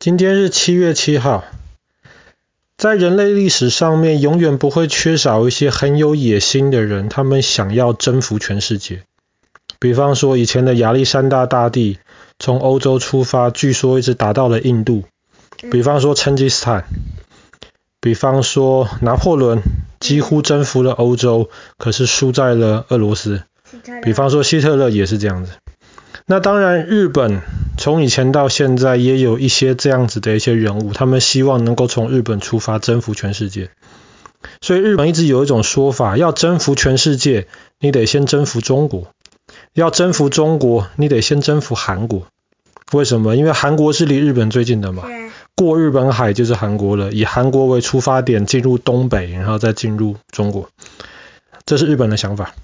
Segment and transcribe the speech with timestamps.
[0.00, 1.44] 今天是七月七号，
[2.78, 9.02] 在人类历史上面，永远不会缺少一些很有野心的人，他们想要征服全世界。
[9.78, 11.98] 比方说，以前的亚历山大大帝
[12.38, 15.04] 从欧洲出发，据说一直打到了印度。
[15.70, 16.86] 比方说，成吉思汗，
[18.00, 19.60] 比方说拿破仑，
[20.00, 23.42] 几乎征服了欧洲，可是输在了俄罗斯。
[24.02, 25.52] 比方说，希特勒也是这样子。
[26.26, 27.42] 那当然，日本
[27.76, 33.70] 从以前到现在也有一些这样子的一些人物，他们希望能够从日本出发征服全世界。
[34.60, 37.46] 所以日本一直有一种说法，要征服全世界，
[37.78, 39.08] 你得先征服中国；
[39.74, 42.26] 要征服中国，你得先征服韩国。
[42.92, 43.36] 为什么？
[43.36, 45.04] 因为韩国是离日本最近的嘛，
[45.54, 47.12] 过日本海就是韩国了。
[47.12, 50.68] 以韩国为出发点进入东北，然后再进入中国，
[51.66, 52.54] 这是日本的想法。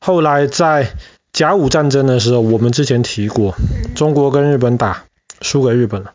[0.00, 0.92] 后来在
[1.42, 3.56] 甲午战争的时候，我们之前提过，
[3.96, 5.06] 中国跟日本打，
[5.40, 6.14] 输给日本了。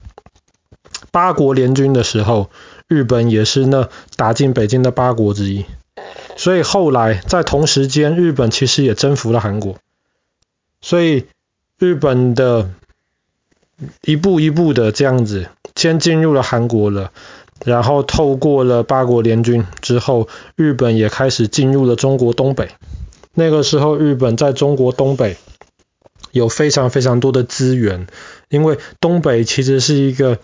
[1.12, 2.50] 八国联军的时候，
[2.88, 5.66] 日本也是那打进北京的八国之一。
[6.38, 9.76] 所以后来在同时间，日本其实也征服了韩国。
[10.80, 11.26] 所以
[11.78, 12.70] 日本的
[14.04, 17.12] 一步一步的这样子，先进入了韩国了，
[17.66, 22.70] 然后透过了八国联军之后，日本也开始进入了中国东北。
[23.40, 25.38] 那个时候，日本在中国东北
[26.32, 28.08] 有非常非常多的资源，
[28.50, 30.40] 因为东北其实是一个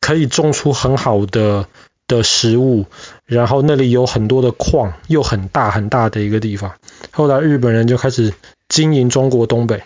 [0.00, 1.68] 可以种出很好的
[2.08, 2.86] 的食物，
[3.24, 6.74] 然后那里有很多的矿，又很大很大的一个地方。
[7.12, 8.34] 后来日本人就开始
[8.68, 9.84] 经营中国东北，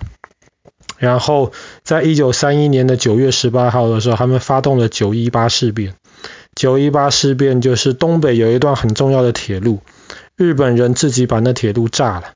[0.97, 1.53] 然后
[1.84, 5.94] 在一九三一年的九月十八号的时候，他们发动了九一八事变。
[6.55, 9.80] 九一八事变就是东北有一段很重要的铁路。
[10.36, 12.33] 日本人自己把那铁路炸了，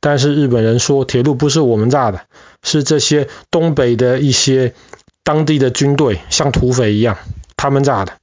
[0.00, 2.22] 但是日本人说铁路不是我们炸的，
[2.62, 4.74] 是这些东北的一些
[5.22, 7.16] 当地的军队像土匪一样，
[7.56, 8.14] 他们炸的。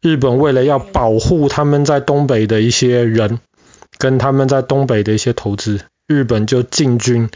[0.00, 3.38] 日本为了要保护他们在东北的一些人，
[3.98, 7.28] 跟他们在东北的一些投资，日本就进军，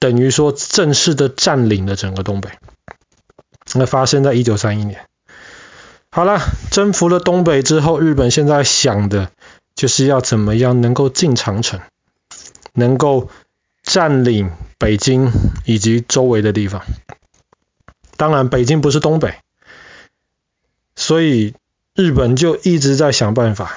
[0.00, 2.50] 等于说正式的占领了整个东北。
[3.74, 5.06] 那发生在一九三一年。
[6.10, 9.30] 好了，征服了东北之后，日本现在想的。
[9.82, 11.80] 就是要怎么样能够进长城，
[12.72, 13.28] 能够
[13.82, 15.32] 占领北京
[15.64, 16.82] 以及周围的地方。
[18.16, 19.34] 当然，北京不是东北，
[20.94, 21.54] 所以
[21.96, 23.76] 日本就一直在想办法。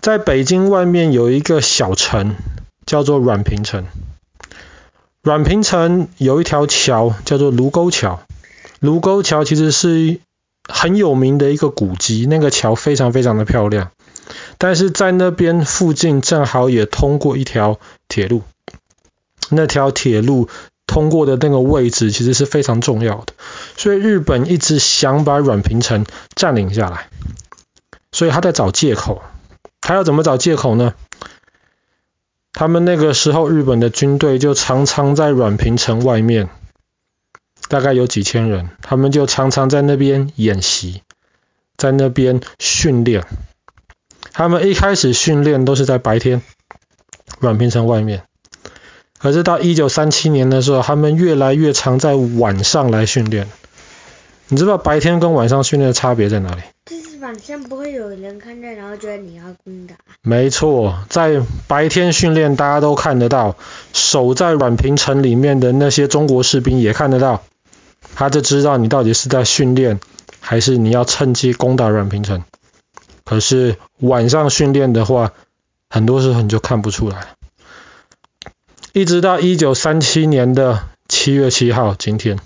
[0.00, 2.34] 在北京外面有一个小城，
[2.84, 3.86] 叫做宛平城。
[5.22, 8.20] 宛平城有一条桥，叫做卢沟桥。
[8.80, 10.18] 卢沟桥其实是
[10.68, 13.92] 很有名的一个古迹，那个桥非常非常的漂亮。
[14.62, 18.42] 但是在那边附近正好也通过一条铁路，
[19.50, 20.48] 那条铁路
[20.86, 23.34] 通过的那个位置其实是非常重要的，
[23.76, 26.06] 所以日本一直想把宛平城
[26.36, 27.08] 占领下来，
[28.12, 29.20] 所以他在找借口，
[29.80, 30.94] 他要怎么找借口呢？
[32.52, 36.48] 他们那个时候日本的军队就常常在宛平城外面，
[37.66, 41.02] 大概有几千人，他们就常常在那边演习，
[41.76, 43.26] 在那边训练。
[44.32, 46.42] 他们一开始训练都是在白天，
[47.40, 48.22] 宛平城外面。
[49.18, 53.46] 可是到一九三七年的时候，他们越来越常在晚上来训练。
[54.48, 56.62] 你知道白天跟晚上训练的差别在哪里？
[56.86, 59.94] 就是晚上不会有人看见，然后觉得你要攻打。
[60.22, 63.56] 没错，在白天训练大家都看得到，
[63.92, 67.42] 守在宛平城里面的那些中国士兵也看得到，
[68.14, 70.00] 他就知道你到底是在训练，
[70.40, 72.42] 还是你要趁机攻打宛平城。
[73.32, 75.32] 可是晚上训练的话，
[75.88, 77.28] 很多时候你就看不出来。
[78.92, 82.38] 一直到一九三七年的七月七号，今天，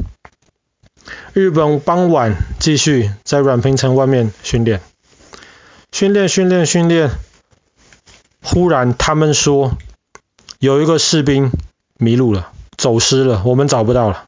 [1.33, 4.81] 日本傍晚继续在宛平城外面训练，
[5.91, 7.11] 训练训练训练，
[8.41, 9.77] 忽然他们说
[10.61, 11.51] 有一个士兵
[11.99, 14.27] 迷路了，走失了，我们找不到了。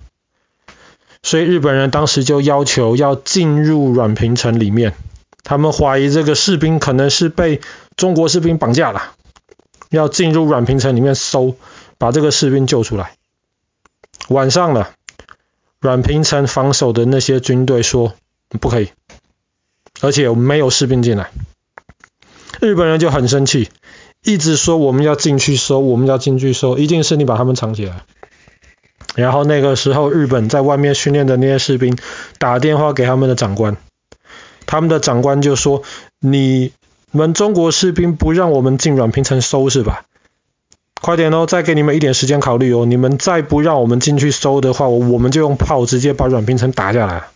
[1.22, 4.94] 所以日本人当时就要求要进入宛平城里面。
[5.48, 7.62] 他们怀疑这个士兵可能是被
[7.96, 9.14] 中国士兵绑架了，
[9.88, 11.56] 要进入宛平城里面搜，
[11.96, 13.12] 把这个士兵救出来。
[14.28, 14.90] 晚上了，
[15.80, 18.12] 阮平城防守的那些军队说
[18.60, 18.90] 不可以，
[20.02, 21.30] 而且没有士兵进来。
[22.60, 23.70] 日本人就很生气，
[24.22, 28.02] 一直说我们要进去搜，我们要进去搜，一定是你把他们藏起来。
[29.14, 31.96] 然后那个时候，日本在外面训练的那些士兵
[32.38, 33.78] 打电话给他们的长官。
[34.69, 35.82] 他们的长官就说
[36.20, 36.73] ：“你
[37.11, 40.05] 们中国士兵不让我们进软平城搜是吧？
[41.00, 42.85] 快点哦，再给你们一点时间考虑哦。
[42.85, 47.29] 你们再不让我们进去搜的话，我们就用炮直接把软平城打下来。”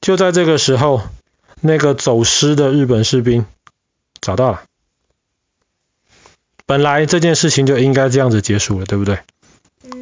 [0.00, 1.02] 就在这个时候，
[1.60, 3.44] 那个走失的日本士兵
[4.20, 4.62] 找到了。
[6.64, 9.18] 本来这件事情就应该这样子结束了，对不对？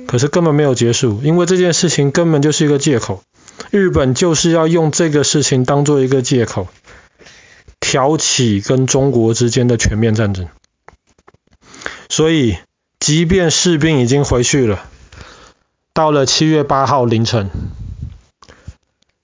[0.07, 3.23] 可是根本没有结束，因为这件事情根本就是一个借口。
[3.71, 6.69] 日本就是要用这个事情当做一个借口，
[7.81, 10.49] 挑起跟中国之间的全面战争。
[12.09, 12.59] 所以，
[13.01, 14.85] 即便士兵已经回去了，
[15.93, 17.51] 到了七月八号凌晨，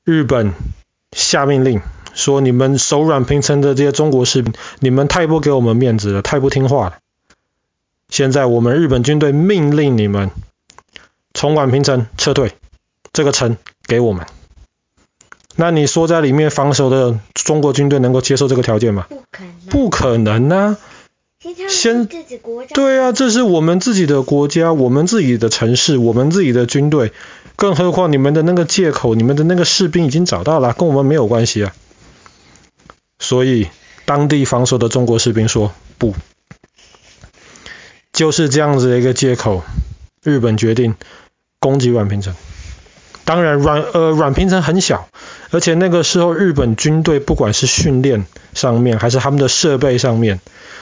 [0.05, 0.55] 日本
[1.13, 1.83] 下命令
[2.15, 6.99] 说：“你们守软平城的这些中国士兵，你们太不给我们面子了，太不听话了。
[8.09, 10.31] 现在我们日本军队命令你们
[11.35, 12.55] 从宛平城撤退，
[13.13, 13.59] 这个城
[13.89, 14.27] 给我们。
[15.57, 19.09] 那你说在里面防守的中国军队能够接受这个条件吗？
[19.09, 20.79] 不可能，不可能啊！”
[21.69, 22.09] 先
[22.75, 27.13] 对啊，这是我们自己的国家，我们自己的城市，我们自己的军队，
[27.55, 31.73] 更何况你们的那个借口，你们的那个士兵已经找到了，跟我们没有关系啊。
[33.21, 33.69] 所以
[34.05, 36.15] 当地防守的中国士兵说不，
[38.13, 39.63] 就是这样子的一个借口，
[40.25, 40.97] 日本决定
[41.61, 42.35] 攻击宛平城。
[43.29, 45.07] 当然软呃软平城很小，
[45.51, 50.41] 而且那个时候日本军队不管是训练上面，还是他们的设备上面。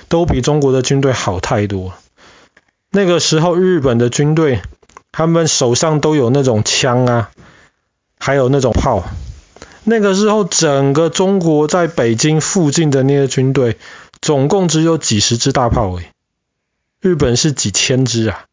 [0.08, 1.92] 都比中国的军队好太多。
[2.92, 4.62] 那个时候，日本的军队，
[5.10, 7.30] 他们手上都有那种枪啊，
[8.20, 9.02] 还有那种炮。
[9.82, 13.78] 那个时候，整个中国在北京附近的那些军队，
[14.22, 16.12] 总共只有几十支大炮诶。
[17.00, 18.44] 日本是几千支啊，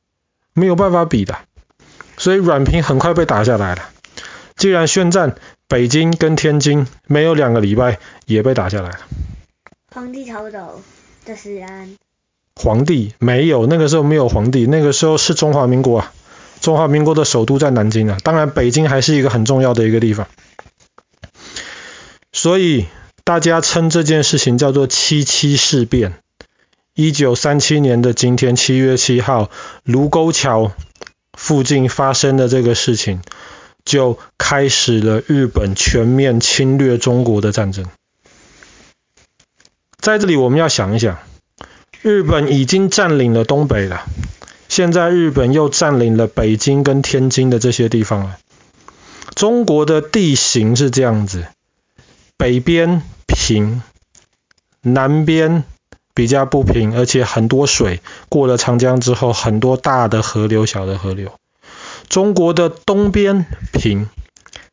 [0.56, 1.38] 没有办法比的。
[2.18, 3.90] 所以软平很快被打下来了。
[4.56, 5.36] 既然宣战，
[5.68, 9.00] 北京跟天津没有两个礼拜也被打下来了。
[9.94, 10.82] 皇帝逃走。
[11.26, 11.96] 这是安
[12.58, 16.12] 皇帝没有，那个时候没有皇帝，那个时候是中华民国啊，
[16.60, 20.28] 中华民国的首都在南京啊，当然北京还是一个很重要的一个地方，
[22.34, 22.88] 所以
[23.24, 26.14] 大家称这件事情叫做七七事变。
[26.94, 29.50] 一九三七年的今天，七月七号，
[29.84, 30.74] 卢沟桥
[31.44, 33.22] 附近发生的这个事情，
[33.84, 37.86] 就开始了日本全面侵略中国的战争。
[40.00, 41.20] 在这里，我们要想一想，
[42.02, 44.06] 日本已经占领了东北了，
[44.70, 48.38] 现在日本又占领了北京跟天津的这些地方了。
[49.36, 51.48] 中国的地形是这样子，
[52.38, 53.84] 北边平，
[54.82, 55.66] 南边
[56.14, 61.32] 比较不平，而且很多水，过了长江之后，很多大的河流、小的河流。
[62.08, 64.10] 中国的东边平，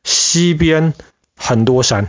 [0.04, 0.92] 西边
[1.36, 2.08] 很多山。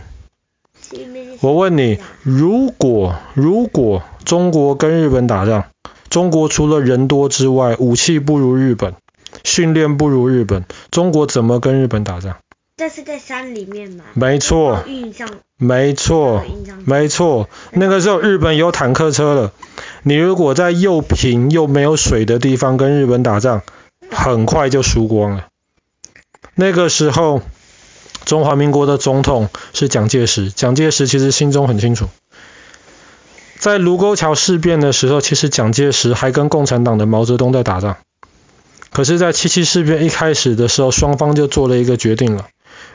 [1.40, 5.64] 我问你，如果如果中国跟日本打仗，
[6.10, 8.94] 中国除了人多之外，武器不如日本，
[9.42, 12.36] 训练不如日本，中国怎么跟日本打仗？
[12.82, 14.02] 这是在山里面吗？
[14.14, 14.82] 没错，
[15.56, 16.44] 没错，
[16.84, 17.48] 没错。
[17.70, 19.52] 那个时候日本有坦克车了，
[20.02, 23.62] 你如果在又平又没有水的地方跟日本打仗，
[24.10, 25.46] 很快就输光了。
[26.56, 27.40] 那个时候。
[28.24, 32.08] 中华民国的总统是蒋介石，蒋介石其实心中很清楚，
[33.58, 37.96] 在卢沟桥事变的时候，其实蒋介石还跟共产党的毛泽东在打仗。
[38.90, 42.46] 可是，在七七事变一开始的时候，双方就做了一个决定了，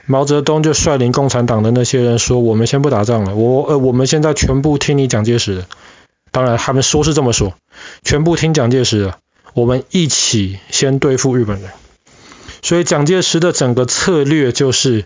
[0.08, 5.66] 毛泽东就率领共产党的那些人说：“我们先不打仗了，我呃，我们现在全部听你蒋介石的。”
[6.32, 7.54] 当然，他们说是这么说，
[8.04, 9.20] 全部听蒋介石的，
[9.54, 11.70] 我们一起先对付日本人。
[12.64, 15.06] 所以，蒋介石的整个策略就是。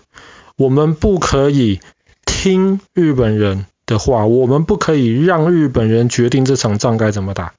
[0.57, 1.79] 我们不可以
[2.23, 7.53] 听日本人的话，我们不可以让日本人决定这场仗该怎么打。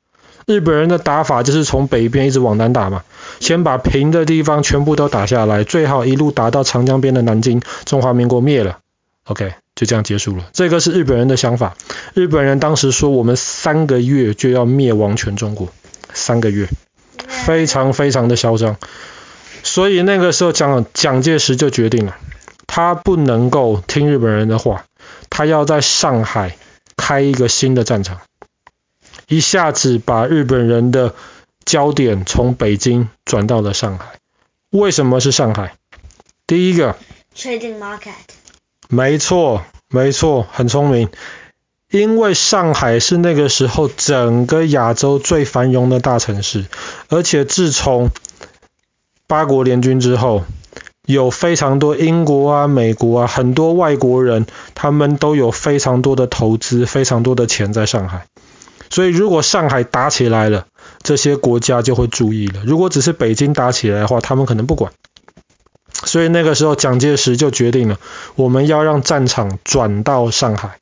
[0.46, 3.02] 日本人的打法就是从北边一直往南打嘛，
[3.40, 8.78] 先把平的地方全部都打下来，最好一路打到长江边的南京，中华民国灭了。
[9.26, 10.48] OK，就这样结束了。
[10.52, 11.76] 这个是日本人的想法。
[12.12, 15.68] 日本人当时说，我们三个月就要灭亡全中国，
[16.12, 16.68] 三个月，
[17.28, 18.76] 非常非常的嚣张。
[19.62, 22.16] 所以那个时候蒋蒋介石就决定了。
[22.66, 24.84] 他不能够听日本人的话，
[25.30, 26.56] 他要在上海
[26.96, 28.22] 开一个新的战场，
[29.28, 31.14] 一下子把日本人的
[31.64, 34.18] 焦点从北京转到了上海。
[34.70, 35.74] 为什么是上海？
[36.46, 36.96] 第一个
[37.36, 38.12] ，Trading Market。
[38.88, 41.08] 没错，没错，很聪明。
[41.90, 46.66] 因为上海是那个时候整个亚洲最繁荣的大城市，
[47.08, 48.10] 而且自从
[49.26, 50.44] 八国联军之后。
[51.04, 58.28] 有非常多英国啊、美国啊，很多外国人，他们都有非常多的投资、非常多的钱在上海。
[58.92, 60.66] 所以，如果上海打起来了，
[61.02, 62.60] 这些国家就会注意了。
[62.66, 64.92] 如果只是北京打起来的话，他们可能不管。
[66.04, 67.98] 所以那个时候蒋介石就决定了，
[68.34, 70.78] 我们要让战场转到上海。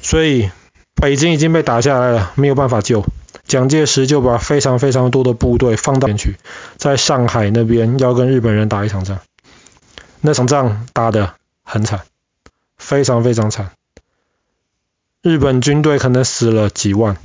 [0.00, 0.50] 所以
[0.94, 3.04] 北京已经被打下来了，没有办法救。
[3.46, 6.36] 蒋介石就把非常非常多的部队放到边去，
[6.78, 9.18] 在上海那边要跟日本人打一场仗。
[10.22, 12.00] 那场仗打得很惨，
[12.78, 13.72] 非常非常惨。
[15.28, 17.18] 日本军队可能死了几万，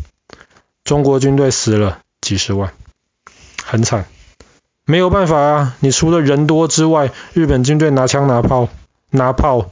[0.83, 2.73] 中国军队死了几十万，
[3.63, 4.07] 很惨。
[4.83, 8.67] 没有办法啊，你除了人多之外，日本军队拿枪拿炮
[9.09, 9.71] 拿炮，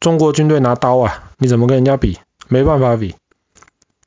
[0.00, 2.18] 中国军队拿刀啊，你怎么跟人家比？
[2.46, 3.14] 没办法比。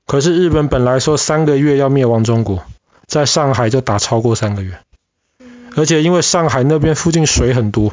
[0.05, 2.63] 可是日本本来说三个月要灭亡中国，
[3.07, 4.77] 在上海就打超过三个月，
[5.75, 7.91] 而且因为上海那边附近水很多，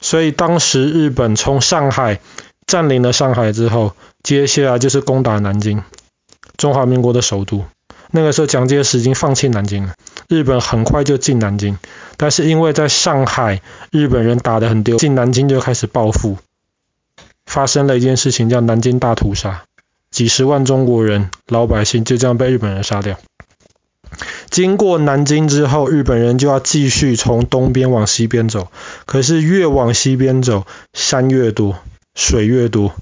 [0.00, 2.20] 所以当时日本从上海
[2.68, 5.82] 占领了上海之后，接下来就是攻打南京，
[6.56, 7.64] 中华民国的首都。
[8.10, 9.94] 那个时候蒋介石已经放弃南京了，
[10.28, 11.78] 日本很快就进南京，
[12.18, 16.36] 但是因为在上海日本人打得很丢，进南京就开始报复，
[17.46, 19.64] 发生了一件事情叫南京大屠杀，
[20.10, 23.18] 几十万中国人老百姓就这样被日本人杀掉。
[24.50, 28.68] 经过南京之后，日本人就要继续从东边往西边走，
[29.04, 31.78] 可是越往西边走，山越多，
[32.18, 32.92] 水越多。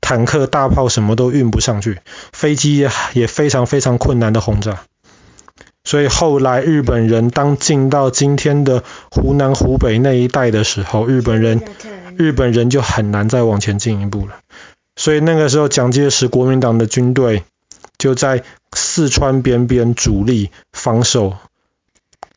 [0.00, 2.00] 坦克、大炮什么都运不上去，
[2.32, 4.80] 飞机也也非常非常困难的轰炸，
[5.82, 11.62] 所以后来日本人当进到今天的湖南、湖北那一带的时候，日本人
[12.18, 14.34] 日本人就很难再往前进一步了。
[14.96, 17.44] 所以那个时候，蒋介石国民党的军队
[17.96, 18.42] 就在
[18.74, 21.38] 四川边边主力防守，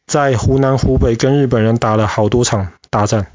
[0.06, 3.28] 在湖南、湖北跟日本人打了好多场大战。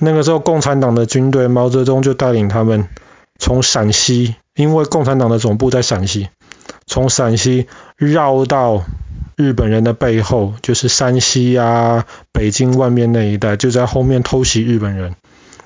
[0.00, 2.88] 那个时候，共产党的军队，毛泽东就带领他们。
[3.36, 6.28] 从陕西，因为共产党的总部在陕西，
[6.86, 8.84] 从陕西绕到
[9.36, 15.16] 日本人的背后，就是山西啊、北京外面那一带，就在后面偷袭日本人，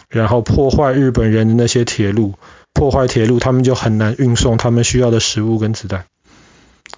[0.09, 2.35] 然后破坏日本人的那些铁路，
[2.73, 6.07] 破坏铁路，他们就很难运送他们需要的食物跟子弹。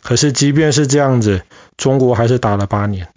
[0.02, 1.42] 可是即便是这样子，
[1.76, 3.08] 中国还是打了八年，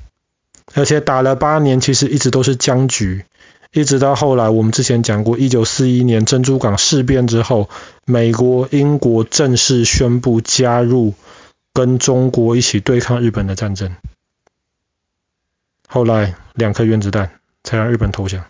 [0.74, 3.26] 而且打了八年，其实一直都是僵局。
[3.74, 7.72] 一直到后来，我们之前讲过，一九四一年珍珠港事变之后，
[8.06, 11.16] 美国、英国正式宣布加入
[11.74, 13.96] 跟中国一起对抗日本的战争。
[15.88, 17.32] 后来两颗原子弹
[17.64, 18.46] 才让日本投降。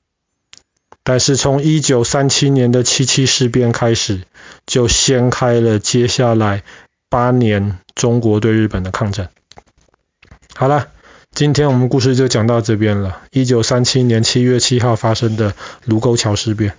[1.03, 4.23] 但是从一九三七年的七七事变开始，
[4.65, 6.63] 就掀开了接下来
[7.07, 9.29] 八年中国对日本的抗战。
[10.53, 10.89] 好了。
[11.35, 13.23] 今天我们故事就讲到这边了。
[13.31, 16.73] 一九三七年七月七号发生的卢沟桥事变。